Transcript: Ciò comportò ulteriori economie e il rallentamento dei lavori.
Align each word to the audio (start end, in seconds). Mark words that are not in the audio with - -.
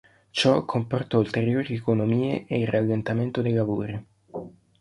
Ciò 0.31 0.65
comportò 0.65 1.19
ulteriori 1.19 1.75
economie 1.75 2.45
e 2.47 2.59
il 2.59 2.67
rallentamento 2.67 3.43
dei 3.43 3.53
lavori. 3.53 4.03